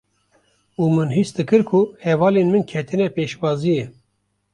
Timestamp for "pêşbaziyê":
3.15-3.85